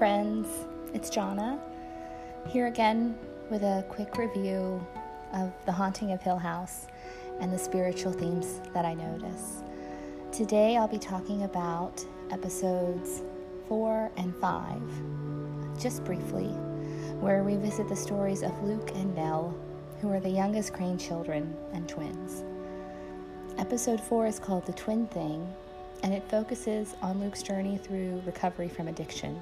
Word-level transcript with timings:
friends. 0.00 0.48
It's 0.94 1.10
Jonna 1.10 1.60
here 2.48 2.68
again 2.68 3.18
with 3.50 3.62
a 3.62 3.84
quick 3.90 4.16
review 4.16 4.82
of 5.34 5.52
The 5.66 5.72
Haunting 5.72 6.12
of 6.12 6.22
Hill 6.22 6.38
House 6.38 6.86
and 7.38 7.52
the 7.52 7.58
spiritual 7.58 8.10
themes 8.10 8.62
that 8.72 8.86
I 8.86 8.94
notice. 8.94 9.62
Today 10.32 10.78
I'll 10.78 10.88
be 10.88 10.98
talking 10.98 11.42
about 11.42 12.02
episodes 12.30 13.20
4 13.68 14.10
and 14.16 14.34
5, 14.36 15.78
just 15.78 16.02
briefly, 16.02 16.48
where 17.20 17.44
we 17.44 17.56
visit 17.56 17.86
the 17.86 17.94
stories 17.94 18.42
of 18.42 18.58
Luke 18.62 18.92
and 18.94 19.14
Nell, 19.14 19.54
who 20.00 20.10
are 20.10 20.20
the 20.20 20.30
youngest 20.30 20.72
Crane 20.72 20.96
children 20.96 21.54
and 21.74 21.86
twins. 21.86 22.42
Episode 23.58 24.00
4 24.00 24.28
is 24.28 24.38
called 24.38 24.64
The 24.64 24.72
Twin 24.72 25.08
Thing 25.08 25.46
and 26.02 26.14
it 26.14 26.22
focuses 26.30 26.96
on 27.02 27.20
Luke's 27.20 27.42
journey 27.42 27.76
through 27.76 28.22
recovery 28.24 28.70
from 28.70 28.88
addiction. 28.88 29.38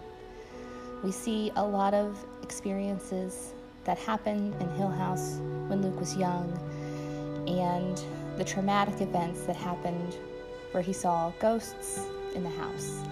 We 1.03 1.13
see 1.13 1.53
a 1.55 1.65
lot 1.65 1.95
of 1.95 2.19
experiences 2.43 3.55
that 3.85 3.99
happened 3.99 4.55
in 4.61 4.69
Hill 4.71 4.91
House 4.91 5.39
when 5.69 5.81
Luke 5.81 5.99
was 6.01 6.17
young 6.17 6.53
and 7.47 8.03
the 8.37 8.45
traumatic 8.45 9.01
events 9.01 9.43
that 9.43 9.55
happened 9.55 10.17
where 10.73 10.83
he 10.83 10.93
saw 10.93 11.33
ghosts 11.39 12.05
in 12.35 12.43
the 12.43 12.51
house. 12.51 13.03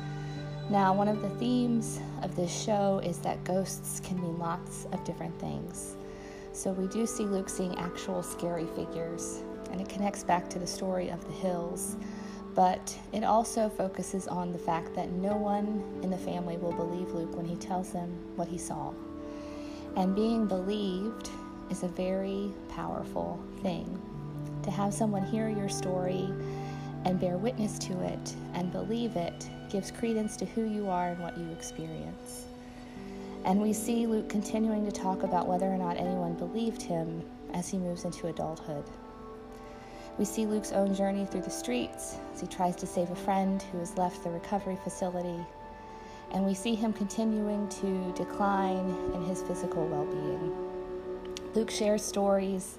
Now, 0.69 0.93
one 0.93 1.07
of 1.07 1.23
the 1.23 1.31
themes 1.31 2.01
of 2.23 2.35
this 2.35 2.53
show 2.53 3.01
is 3.05 3.19
that 3.19 3.43
ghosts 3.45 4.01
can 4.01 4.21
mean 4.21 4.37
lots 4.37 4.87
of 4.91 5.05
different 5.05 5.39
things. 5.39 5.97
So, 6.53 6.73
we 6.73 6.89
do 6.89 7.07
see 7.07 7.23
Luke 7.23 7.49
seeing 7.49 7.79
actual 7.79 8.23
scary 8.23 8.67
figures, 8.75 9.43
and 9.71 9.81
it 9.81 9.89
connects 9.89 10.25
back 10.25 10.51
to 10.51 10.59
the 10.59 10.67
story 10.67 11.09
of 11.09 11.25
the 11.25 11.33
hills 11.35 11.97
but 12.57 12.99
it 13.13 13.23
also 13.23 13.69
focuses 13.69 14.27
on 14.27 14.51
the 14.51 14.59
fact 14.59 14.95
that 14.95 15.13
no 15.13 15.37
one 15.37 15.85
in 16.03 16.11
the 16.11 16.17
family 16.17 16.57
will 16.57 16.73
believe 16.73 17.11
Luke 17.11 17.37
when 17.37 17.45
he 17.45 17.55
tells 17.57 17.93
them 17.93 18.09
what 18.35 18.49
he 18.49 18.57
saw. 18.57 18.93
And 19.95 20.15
being 20.15 20.47
believed 20.47 21.29
is 21.71 21.83
a 21.83 21.89
very 21.89 22.51
powerful 22.71 23.39
thing. 23.61 24.01
To 24.63 24.71
have 24.71 24.95
someone 24.95 25.23
hear 25.23 25.51
your 25.51 25.69
story 25.69 26.33
and 27.05 27.21
bear 27.21 27.37
witness 27.37 27.79
to 27.81 28.01
it 28.01 28.35
and 28.55 28.73
believe 28.73 29.17
it 29.17 29.49
gives 29.71 29.91
credence 29.91 30.35
to 30.39 30.47
who 30.47 30.65
you 30.65 30.89
are 30.89 31.11
and 31.11 31.23
what 31.23 31.37
you 31.37 31.51
experience. 31.51 32.47
And 33.45 33.61
we 33.61 33.75
see 33.75 34.07
Luke 34.07 34.31
continuing 34.31 34.87
to 34.87 34.93
talk 34.93 35.23
about 35.25 35.47
whether 35.47 35.67
or 35.67 35.77
not 35.77 35.99
anyone 35.99 36.35
believed 36.35 36.81
him 36.81 37.23
as 37.53 37.69
he 37.69 37.77
moves 37.77 38.05
into 38.05 38.29
adulthood. 38.29 38.85
We 40.19 40.25
see 40.25 40.47
Luke's 40.47 40.73
own 40.73 40.95
journey 40.95 41.27
through 41.27 41.43
the 41.43 41.51
streets 41.51 42.17
as 42.35 42.41
he 42.41 42.47
tries 42.47 42.75
to 42.77 42.87
save 42.87 43.11
a 43.11 43.17
friend 43.17 43.63
who 43.71 43.79
has 43.79 43.99
left 43.99 44.25
the 44.25 44.31
recovery 44.31 44.79
facility. 44.83 45.45
And 46.33 46.47
we 46.47 46.55
see 46.55 46.75
him 46.75 46.93
continuing 46.93 47.69
to 47.69 48.13
decline 48.17 48.97
in 49.15 49.25
his 49.25 49.43
physical 49.43 49.87
well 49.87 50.07
being. 50.07 50.55
Luke 51.55 51.71
shares 51.71 52.03
stories 52.03 52.79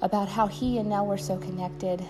about 0.00 0.28
how 0.28 0.46
he 0.46 0.78
and 0.78 0.88
Nell 0.88 1.06
were 1.06 1.18
so 1.18 1.36
connected 1.36 2.04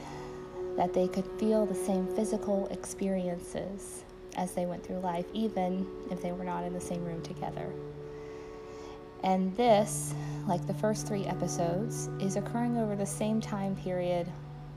that 0.76 0.94
they 0.94 1.08
could 1.08 1.26
feel 1.38 1.66
the 1.66 1.74
same 1.74 2.06
physical 2.14 2.66
experiences 2.69 4.04
as 4.36 4.52
they 4.52 4.64
went 4.64 4.84
through 4.84 5.00
life, 5.00 5.26
even 5.34 5.86
if 6.10 6.22
they 6.22 6.32
were 6.32 6.44
not 6.44 6.64
in 6.64 6.72
the 6.72 6.80
same 6.80 7.04
room 7.04 7.22
together. 7.22 7.70
And 9.25 9.56
this, 9.56 10.15
like 10.47 10.67
the 10.67 10.75
first 10.75 11.06
three 11.06 11.25
episodes, 11.25 12.09
is 12.20 12.37
occurring 12.37 12.77
over 12.78 12.97
the 12.97 13.06
same 13.06 13.41
time 13.41 13.77
period 13.77 14.27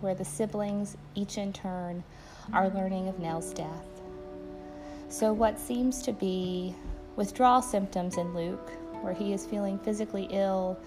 where 0.01 0.15
the 0.15 0.25
siblings, 0.25 0.97
each 1.15 1.37
in 1.37 1.51
turn, 1.51 2.03
are 2.53 2.69
learning 2.69 3.07
of 3.07 3.17
Nell's 3.19 3.53
death. 3.53 3.87
So, 5.09 5.33
what 5.33 5.59
seems 5.59 6.01
to 6.03 6.13
be 6.13 6.75
withdrawal 7.15 7.61
symptoms 7.61 8.17
in 8.17 8.35
Luke, 8.35 8.71
where 9.01 9.13
he 9.13 9.33
is 9.33 9.45
feeling 9.45 9.79
physically 9.79 10.27
ill 10.29 10.77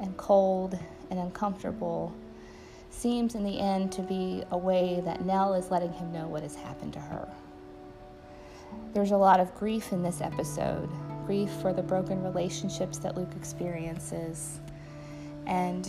and 0.00 0.16
cold 0.16 0.78
and 1.10 1.18
uncomfortable, 1.18 2.14
seems 2.90 3.34
in 3.34 3.44
the 3.44 3.58
end 3.58 3.92
to 3.92 4.02
be 4.02 4.42
a 4.50 4.58
way 4.58 5.00
that 5.04 5.24
Nell 5.24 5.54
is 5.54 5.70
letting 5.70 5.92
him 5.92 6.12
know 6.12 6.26
what 6.26 6.42
has 6.42 6.56
happened 6.56 6.92
to 6.94 7.00
her. 7.00 7.28
There's 8.92 9.12
a 9.12 9.16
lot 9.16 9.40
of 9.40 9.54
grief 9.54 9.92
in 9.92 10.02
this 10.02 10.20
episode 10.20 10.90
grief 11.28 11.50
for 11.60 11.74
the 11.74 11.82
broken 11.82 12.22
relationships 12.22 12.96
that 12.96 13.14
Luke 13.14 13.34
experiences, 13.36 14.60
and 15.46 15.86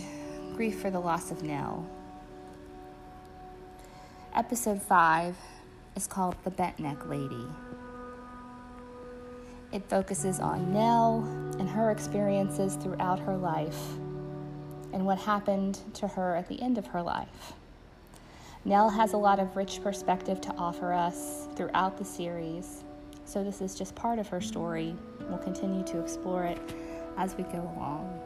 grief 0.54 0.78
for 0.78 0.90
the 0.90 1.00
loss 1.00 1.30
of 1.30 1.42
Nell. 1.42 1.88
Episode 4.34 4.82
5 4.82 5.34
is 5.96 6.06
called 6.06 6.36
The 6.44 6.50
Bent 6.50 6.78
Neck 6.78 7.06
Lady. 7.08 7.46
It 9.72 9.82
focuses 9.88 10.40
on 10.40 10.74
Nell 10.74 11.22
and 11.58 11.70
her 11.70 11.90
experiences 11.90 12.74
throughout 12.74 13.18
her 13.20 13.38
life 13.38 13.80
and 14.92 15.06
what 15.06 15.16
happened 15.16 15.80
to 15.94 16.06
her 16.06 16.36
at 16.36 16.50
the 16.50 16.60
end 16.60 16.76
of 16.76 16.88
her 16.88 17.00
life. 17.00 17.54
Nell 18.66 18.90
has 18.90 19.14
a 19.14 19.16
lot 19.16 19.40
of 19.40 19.56
rich 19.56 19.82
perspective 19.82 20.38
to 20.42 20.54
offer 20.58 20.92
us 20.92 21.48
throughout 21.56 21.96
the 21.96 22.04
series, 22.04 22.84
so 23.30 23.44
this 23.44 23.60
is 23.60 23.76
just 23.76 23.94
part 23.94 24.18
of 24.18 24.26
her 24.28 24.40
story 24.40 24.96
We'll 25.30 25.38
continue 25.38 25.84
to 25.84 26.00
explore 26.00 26.44
it 26.44 26.58
as 27.16 27.36
we 27.36 27.44
go 27.44 27.60
along. 27.76 28.20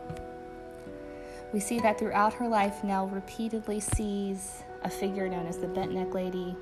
We 1.52 1.60
see 1.60 1.78
that 1.80 1.98
throughout 1.98 2.32
her 2.34 2.48
life, 2.48 2.82
Nell 2.82 3.08
repeatedly 3.08 3.78
sees 3.78 4.62
a 4.82 4.90
figure 4.90 5.28
known 5.28 5.46
as 5.46 5.58
the 5.58 5.68
bent 5.68 5.92
neck 5.92 6.14
lady, 6.14 6.56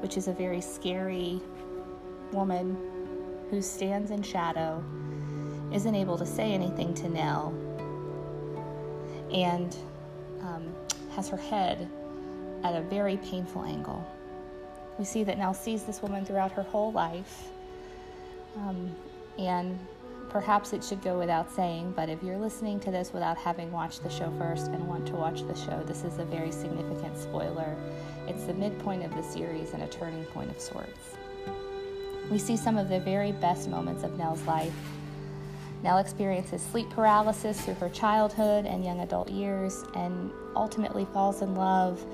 which 0.00 0.18
is 0.18 0.28
a 0.28 0.32
very 0.32 0.60
scary 0.60 1.40
woman 2.30 2.76
who 3.50 3.62
stands 3.62 4.10
in 4.10 4.22
shadow, 4.22 4.84
isn't 5.72 5.94
able 5.94 6.18
to 6.18 6.26
say 6.26 6.52
anything 6.52 6.92
to 6.94 7.08
Nell, 7.08 7.54
and 9.32 9.74
um, 10.42 10.74
has 11.12 11.28
her 11.30 11.38
head 11.38 11.88
at 12.64 12.74
a 12.74 12.82
very 12.82 13.16
painful 13.16 13.64
angle. 13.64 14.06
We 14.98 15.04
see 15.04 15.22
that 15.24 15.38
Nell 15.38 15.54
sees 15.54 15.84
this 15.84 16.02
woman 16.02 16.24
throughout 16.24 16.52
her 16.52 16.62
whole 16.62 16.90
life, 16.90 17.48
um, 18.56 18.94
and 19.38 19.78
perhaps 20.28 20.72
it 20.72 20.82
should 20.82 21.02
go 21.02 21.18
without 21.18 21.50
saying, 21.50 21.92
but 21.96 22.08
if 22.08 22.22
you're 22.22 22.36
listening 22.36 22.80
to 22.80 22.90
this 22.90 23.12
without 23.12 23.36
having 23.36 23.70
watched 23.70 24.02
the 24.02 24.10
show 24.10 24.32
first 24.38 24.66
and 24.66 24.86
want 24.86 25.06
to 25.06 25.14
watch 25.14 25.42
the 25.46 25.54
show, 25.54 25.82
this 25.84 26.04
is 26.04 26.18
a 26.18 26.24
very 26.24 26.50
significant 26.50 27.16
spoiler. 27.16 27.76
It's 28.26 28.44
the 28.44 28.54
midpoint 28.54 29.04
of 29.04 29.14
the 29.14 29.22
series 29.22 29.72
and 29.72 29.82
a 29.82 29.86
turning 29.86 30.24
point 30.26 30.50
of 30.50 30.60
sorts. 30.60 31.16
We 32.30 32.38
see 32.38 32.56
some 32.56 32.76
of 32.76 32.88
the 32.88 33.00
very 33.00 33.32
best 33.32 33.68
moments 33.68 34.02
of 34.02 34.18
Nell's 34.18 34.42
life. 34.42 34.74
Nell 35.82 35.98
experiences 35.98 36.60
sleep 36.60 36.90
paralysis 36.90 37.60
through 37.60 37.74
her 37.74 37.88
childhood 37.88 38.66
and 38.66 38.84
young 38.84 39.00
adult 39.00 39.30
years 39.30 39.84
and 39.94 40.30
ultimately 40.56 41.06
falls 41.06 41.40
in 41.40 41.54
love 41.54 42.04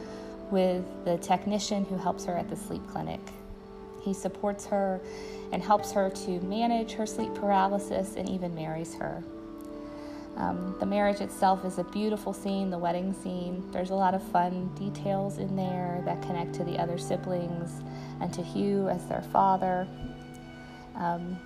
with 0.54 0.84
the 1.04 1.18
technician 1.18 1.84
who 1.86 1.96
helps 1.96 2.24
her 2.24 2.36
at 2.36 2.48
the 2.48 2.54
sleep 2.54 2.86
clinic. 2.86 3.18
He 4.02 4.14
supports 4.14 4.64
her 4.66 5.00
and 5.50 5.60
helps 5.60 5.90
her 5.90 6.10
to 6.10 6.30
manage 6.42 6.92
her 6.92 7.06
sleep 7.06 7.34
paralysis 7.34 8.14
and 8.14 8.28
even 8.30 8.54
marries 8.54 8.94
her. 8.94 9.20
Um, 10.36 10.76
the 10.78 10.86
marriage 10.86 11.20
itself 11.20 11.64
is 11.64 11.78
a 11.78 11.84
beautiful 11.84 12.32
scene, 12.32 12.70
the 12.70 12.78
wedding 12.78 13.12
scene. 13.12 13.68
There's 13.72 13.90
a 13.90 13.96
lot 13.96 14.14
of 14.14 14.22
fun 14.30 14.72
details 14.76 15.38
in 15.38 15.56
there 15.56 16.00
that 16.04 16.22
connect 16.22 16.54
to 16.54 16.64
the 16.64 16.78
other 16.78 16.98
siblings 16.98 17.82
and 18.20 18.32
to 18.32 18.40
Hugh 18.40 18.88
as 18.88 19.04
their 19.06 19.22
father. 19.22 19.88
Um, 20.94 21.36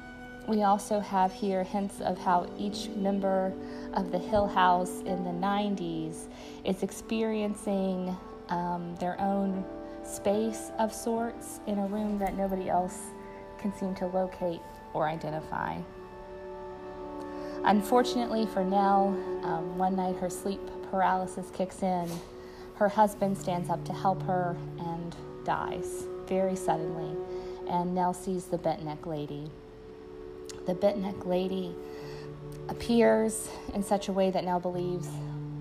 we 0.46 0.64
also 0.64 1.00
have 1.00 1.32
here 1.32 1.64
hints 1.64 2.02
of 2.02 2.18
how 2.18 2.46
each 2.58 2.88
member 2.90 3.54
of 3.94 4.12
the 4.12 4.18
Hill 4.18 4.48
House 4.48 5.00
in 5.00 5.24
the 5.24 5.30
90s 5.30 6.26
is 6.66 6.82
experiencing 6.82 8.14
um, 8.48 8.94
their 8.96 9.20
own 9.20 9.64
space 10.04 10.70
of 10.78 10.92
sorts 10.92 11.60
in 11.66 11.78
a 11.78 11.86
room 11.86 12.18
that 12.18 12.36
nobody 12.36 12.68
else 12.68 12.98
can 13.58 13.76
seem 13.76 13.94
to 13.96 14.06
locate 14.06 14.60
or 14.94 15.08
identify. 15.08 15.76
Unfortunately 17.64 18.46
for 18.46 18.64
Nell, 18.64 19.08
um, 19.42 19.76
one 19.76 19.96
night 19.96 20.16
her 20.16 20.30
sleep 20.30 20.60
paralysis 20.90 21.50
kicks 21.50 21.82
in. 21.82 22.08
Her 22.76 22.88
husband 22.88 23.36
stands 23.36 23.68
up 23.68 23.84
to 23.84 23.92
help 23.92 24.22
her 24.22 24.56
and 24.78 25.14
dies 25.44 26.04
very 26.26 26.54
suddenly, 26.54 27.16
and 27.68 27.94
Nell 27.94 28.14
sees 28.14 28.44
the 28.44 28.58
bent 28.58 28.84
neck 28.84 29.06
lady. 29.06 29.50
The 30.66 30.74
bent 30.74 30.98
neck 30.98 31.26
lady 31.26 31.74
appears 32.68 33.48
in 33.74 33.82
such 33.82 34.08
a 34.08 34.12
way 34.12 34.30
that 34.30 34.44
Nell 34.44 34.60
believes 34.60 35.08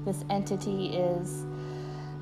this 0.06 0.24
entity 0.30 0.96
is 0.96 1.46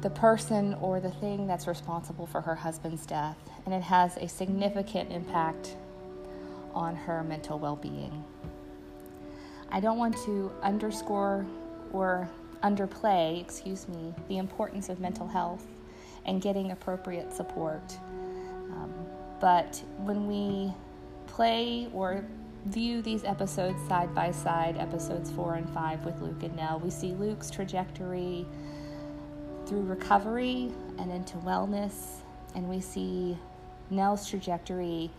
the 0.06 0.10
person 0.12 0.76
or 0.82 1.00
the 1.00 1.10
thing 1.10 1.48
that's 1.48 1.66
responsible 1.66 2.28
for 2.28 2.40
her 2.40 2.54
husband's 2.54 3.08
death, 3.08 3.38
and 3.66 3.74
it 3.74 3.82
has 3.82 4.18
a 4.18 4.28
significant 4.28 5.12
impact 5.12 5.78
on 6.76 6.96
her 6.96 7.24
mental 7.24 7.58
well 7.58 7.76
being. 7.76 8.24
I 9.72 9.80
don't 9.80 9.98
want 9.98 10.16
to 10.26 10.52
underscore 10.62 11.48
or 11.92 12.30
underplay, 12.62 13.42
excuse 13.42 13.88
me, 13.88 14.14
the 14.28 14.38
importance 14.38 14.90
of 14.90 15.00
mental 15.00 15.28
health 15.28 15.66
and 16.28 16.40
getting 16.40 16.70
appropriate 16.70 17.34
support. 17.34 17.98
Um, 18.74 18.94
but 19.42 19.82
when 19.98 20.28
we 20.28 20.72
play 21.26 21.90
or 21.92 22.24
view 22.68 23.02
these 23.02 23.24
episodes 23.24 23.82
side 23.88 24.14
by 24.14 24.30
side, 24.30 24.78
episodes 24.78 25.32
four 25.32 25.56
and 25.56 25.68
five 25.72 26.06
with 26.06 26.22
Luke 26.22 26.44
and 26.44 26.56
Nell, 26.56 26.80
we 26.80 26.92
see 26.92 27.14
Luke's 27.14 27.50
trajectory 27.50 28.46
through 29.66 29.82
recovery 29.82 30.72
and 30.98 31.12
into 31.12 31.38
wellness, 31.38 32.22
and 32.56 32.68
we 32.70 32.80
see 32.80 33.38
Nell's 33.90 34.30
trajectory 34.30 35.12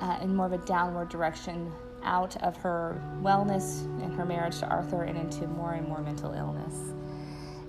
uh, 0.00 0.18
in 0.22 0.34
more 0.34 0.46
of 0.46 0.52
a 0.52 0.58
downward 0.58 1.08
direction 1.08 1.72
out 2.02 2.36
of 2.42 2.56
her 2.58 3.00
wellness 3.22 3.84
and 4.02 4.14
her 4.14 4.24
marriage 4.24 4.58
to 4.58 4.66
Arthur 4.66 5.04
and 5.04 5.16
into 5.16 5.46
more 5.46 5.72
and 5.72 5.88
more 5.88 6.02
mental 6.02 6.32
illness. 6.32 6.92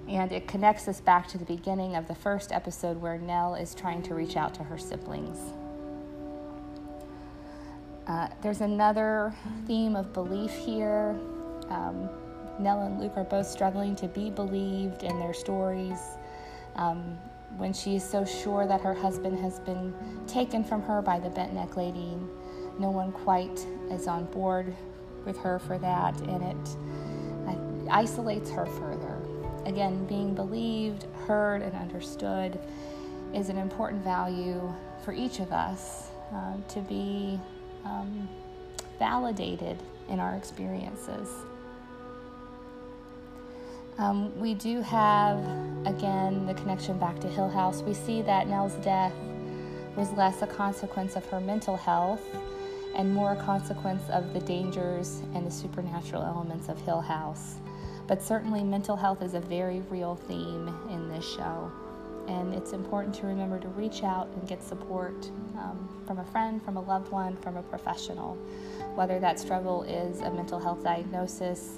And 0.07 0.31
it 0.31 0.47
connects 0.47 0.87
us 0.87 1.01
back 1.01 1.27
to 1.29 1.37
the 1.37 1.45
beginning 1.45 1.95
of 1.95 2.07
the 2.07 2.15
first 2.15 2.51
episode 2.51 3.01
where 3.01 3.17
Nell 3.17 3.55
is 3.55 3.73
trying 3.73 4.03
to 4.03 4.13
reach 4.13 4.37
out 4.37 4.53
to 4.55 4.63
her 4.63 4.77
siblings. 4.77 5.37
Uh, 8.07 8.27
there's 8.41 8.61
another 8.61 9.33
theme 9.65 9.95
of 9.95 10.13
belief 10.13 10.51
here. 10.51 11.17
Um, 11.69 12.09
Nell 12.59 12.81
and 12.81 12.99
Luke 12.99 13.13
are 13.15 13.23
both 13.23 13.47
struggling 13.47 13.95
to 13.97 14.07
be 14.07 14.29
believed 14.29 15.03
in 15.03 15.19
their 15.19 15.33
stories. 15.33 15.99
Um, 16.75 17.17
when 17.57 17.73
she 17.73 17.95
is 17.95 18.03
so 18.03 18.25
sure 18.25 18.67
that 18.67 18.81
her 18.81 18.93
husband 18.93 19.39
has 19.39 19.59
been 19.59 19.93
taken 20.27 20.63
from 20.63 20.81
her 20.83 21.01
by 21.01 21.19
the 21.19 21.29
bent 21.29 21.53
neck 21.53 21.77
lady, 21.77 22.17
no 22.79 22.91
one 22.91 23.11
quite 23.11 23.65
is 23.89 24.07
on 24.07 24.25
board 24.25 24.75
with 25.25 25.37
her 25.37 25.59
for 25.59 25.77
that, 25.77 26.19
and 26.21 26.43
it 26.43 26.77
isolates 27.89 28.49
her 28.51 28.65
further. 28.65 29.21
Again, 29.65 30.05
being 30.05 30.35
believed, 30.35 31.05
heard, 31.27 31.61
and 31.61 31.73
understood 31.75 32.59
is 33.33 33.49
an 33.49 33.57
important 33.57 34.03
value 34.03 34.73
for 35.03 35.13
each 35.13 35.39
of 35.39 35.51
us 35.51 36.09
uh, 36.33 36.53
to 36.69 36.81
be 36.81 37.39
um, 37.83 38.27
validated 38.99 39.81
in 40.09 40.19
our 40.19 40.35
experiences. 40.35 41.29
Um, 43.97 44.37
we 44.37 44.53
do 44.53 44.81
have, 44.81 45.39
again, 45.85 46.45
the 46.45 46.53
connection 46.53 46.99
back 46.99 47.17
to 47.21 47.29
Hill 47.29 47.47
House. 47.47 47.81
We 47.81 47.93
see 47.93 48.21
that 48.23 48.47
Nell's 48.47 48.73
death 48.75 49.13
was 49.95 50.11
less 50.11 50.41
a 50.41 50.47
consequence 50.47 51.15
of 51.15 51.25
her 51.27 51.39
mental 51.39 51.77
health 51.77 52.21
and 52.93 53.13
more 53.13 53.33
a 53.33 53.35
consequence 53.37 54.03
of 54.09 54.33
the 54.33 54.41
dangers 54.41 55.21
and 55.33 55.47
the 55.47 55.51
supernatural 55.51 56.23
elements 56.23 56.67
of 56.67 56.79
Hill 56.81 56.99
House. 56.99 57.55
But 58.05 58.21
certainly, 58.21 58.63
mental 58.63 58.97
health 58.97 59.21
is 59.21 59.33
a 59.33 59.39
very 59.39 59.79
real 59.89 60.15
theme 60.27 60.77
in 60.89 61.07
this 61.07 61.25
show. 61.25 61.71
And 62.27 62.53
it's 62.53 62.73
important 62.73 63.15
to 63.15 63.27
remember 63.27 63.59
to 63.59 63.67
reach 63.69 64.03
out 64.03 64.27
and 64.35 64.47
get 64.47 64.61
support 64.61 65.29
um, 65.57 66.03
from 66.05 66.19
a 66.19 66.25
friend, 66.25 66.61
from 66.61 66.75
a 66.75 66.81
loved 66.81 67.11
one, 67.11 67.37
from 67.37 67.55
a 67.55 67.63
professional, 67.63 68.35
whether 68.95 69.19
that 69.19 69.39
struggle 69.39 69.83
is 69.83 70.19
a 70.19 70.31
mental 70.31 70.59
health 70.59 70.83
diagnosis 70.83 71.77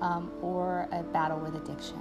um, 0.00 0.30
or 0.42 0.88
a 0.92 1.02
battle 1.02 1.38
with 1.38 1.54
addiction. 1.54 2.00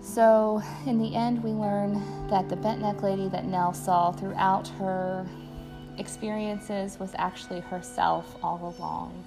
So, 0.00 0.60
in 0.84 0.98
the 0.98 1.14
end, 1.14 1.42
we 1.44 1.50
learn 1.50 2.02
that 2.28 2.48
the 2.48 2.56
bent 2.56 2.80
neck 2.80 3.02
lady 3.02 3.28
that 3.28 3.44
Nell 3.44 3.72
saw 3.72 4.10
throughout 4.10 4.66
her 4.68 5.24
experiences 5.98 6.98
was 6.98 7.12
actually 7.16 7.60
herself 7.60 8.36
all 8.42 8.74
along. 8.78 9.24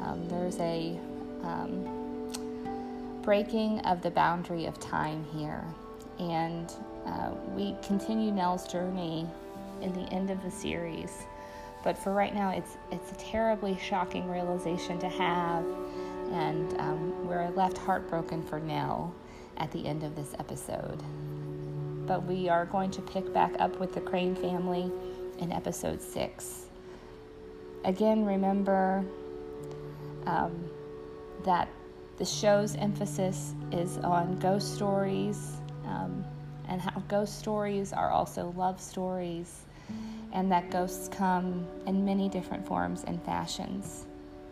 Um, 0.00 0.26
there's 0.28 0.58
a 0.58 0.98
um, 1.42 3.20
breaking 3.22 3.80
of 3.80 4.02
the 4.02 4.10
boundary 4.10 4.64
of 4.64 4.80
time 4.80 5.24
here, 5.34 5.64
and 6.18 6.72
uh, 7.06 7.32
we 7.54 7.76
continue 7.82 8.30
Nell's 8.30 8.66
journey 8.66 9.26
in 9.82 9.92
the 9.92 10.10
end 10.12 10.30
of 10.30 10.42
the 10.42 10.50
series. 10.50 11.24
But 11.86 11.96
for 11.96 12.12
right 12.12 12.34
now, 12.34 12.50
it's 12.50 12.76
it's 12.90 13.12
a 13.12 13.14
terribly 13.14 13.78
shocking 13.80 14.28
realization 14.28 14.98
to 14.98 15.08
have, 15.08 15.64
and 16.32 16.80
um, 16.80 17.28
we're 17.28 17.48
left 17.50 17.78
heartbroken 17.78 18.42
for 18.42 18.58
Nell 18.58 19.14
at 19.58 19.70
the 19.70 19.86
end 19.86 20.02
of 20.02 20.16
this 20.16 20.34
episode. 20.40 21.00
But 22.04 22.24
we 22.24 22.48
are 22.48 22.66
going 22.66 22.90
to 22.90 23.02
pick 23.02 23.32
back 23.32 23.52
up 23.60 23.78
with 23.78 23.94
the 23.94 24.00
Crane 24.00 24.34
family 24.34 24.90
in 25.38 25.52
episode 25.52 26.02
six. 26.02 26.66
Again, 27.84 28.24
remember 28.24 29.04
um, 30.26 30.68
that 31.44 31.68
the 32.16 32.24
show's 32.24 32.74
emphasis 32.74 33.54
is 33.70 33.96
on 33.98 34.40
ghost 34.40 34.74
stories 34.74 35.52
um, 35.84 36.24
and 36.66 36.80
how 36.80 37.00
ghost 37.06 37.38
stories 37.38 37.92
are 37.92 38.10
also 38.10 38.52
love 38.56 38.80
stories 38.80 39.66
and 40.36 40.52
that 40.52 40.70
ghosts 40.70 41.08
come 41.08 41.66
in 41.86 42.04
many 42.04 42.28
different 42.28 42.64
forms 42.66 43.04
and 43.04 43.20
fashions. 43.24 44.04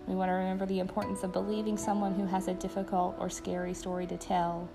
We 0.07 0.15
want 0.15 0.31
to 0.31 0.33
remember 0.33 0.65
the 0.65 0.81
importance 0.81 1.23
of 1.23 1.33
believing 1.33 1.77
someone 1.77 2.15
who 2.15 2.25
has 2.25 2.49
a 2.49 2.55
difficult 2.55 3.17
or 3.19 3.29
scary 3.29 3.75
story 3.75 4.07
to 4.07 4.17
tell 4.17 4.67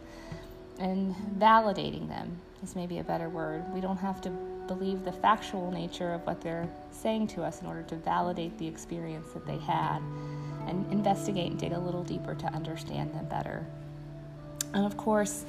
and 0.77 1.15
validating 1.39 2.07
them 2.07 2.37
is 2.63 2.75
maybe 2.75 2.99
a 2.99 3.03
better 3.03 3.27
word. 3.27 3.63
We 3.73 3.81
don't 3.81 3.97
have 3.97 4.21
to 4.21 4.29
believe 4.67 5.03
the 5.03 5.11
factual 5.11 5.71
nature 5.71 6.13
of 6.13 6.25
what 6.27 6.41
they're 6.41 6.69
saying 6.91 7.27
to 7.29 7.43
us 7.43 7.61
in 7.61 7.67
order 7.67 7.81
to 7.83 7.95
validate 7.95 8.55
the 8.59 8.67
experience 8.67 9.31
that 9.33 9.47
they 9.47 9.57
had 9.57 10.01
and 10.67 10.85
investigate 10.91 11.49
and 11.49 11.59
dig 11.59 11.71
a 11.71 11.79
little 11.79 12.03
deeper 12.03 12.35
to 12.35 12.45
understand 12.53 13.15
them 13.15 13.25
better. 13.25 13.65
And 14.75 14.85
of 14.85 14.95
course, 14.95 15.43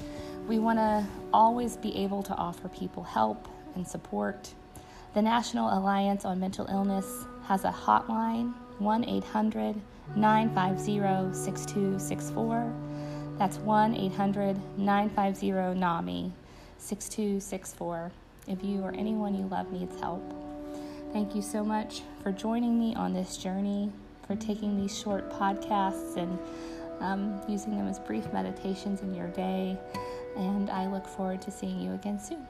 we 0.49 0.59
want 0.59 0.79
to 0.79 1.07
always 1.35 1.77
be 1.77 1.95
able 1.99 2.23
to 2.23 2.35
offer 2.35 2.69
people 2.69 3.03
help 3.03 3.47
and 3.75 3.87
support 3.87 4.55
the 5.13 5.23
National 5.23 5.77
Alliance 5.77 6.25
on 6.25 6.39
Mental 6.39 6.67
Illness 6.67 7.25
has 7.45 7.65
a 7.65 7.73
hotline 7.73 8.55
1 8.79 9.05
800 9.05 9.81
950 10.15 11.35
6264. 11.37 12.73
That's 13.37 13.57
1 13.59 13.97
800 13.97 14.79
950 14.79 15.51
NAMI 15.81 16.33
6264 16.79 18.13
if 18.47 18.63
you 18.63 18.83
or 18.83 18.93
anyone 18.93 19.35
you 19.35 19.47
love 19.47 19.73
needs 19.73 19.99
help. 20.01 20.23
Thank 21.13 21.35
you 21.35 21.43
so 21.43 21.65
much 21.65 22.03
for 22.23 22.31
joining 22.31 22.79
me 22.79 22.95
on 22.95 23.13
this 23.13 23.37
journey, 23.37 23.91
for 24.27 24.37
taking 24.37 24.81
these 24.81 24.97
short 24.97 25.29
podcasts 25.33 26.17
and 26.17 26.39
um, 27.01 27.41
using 27.49 27.77
them 27.77 27.89
as 27.89 27.99
brief 27.99 28.33
meditations 28.33 29.01
in 29.01 29.13
your 29.15 29.29
day. 29.29 29.77
And 30.37 30.71
I 30.71 30.87
look 30.87 31.07
forward 31.07 31.43
to 31.43 31.51
seeing 31.51 31.81
you 31.81 31.95
again 31.95 32.21
soon. 32.21 32.47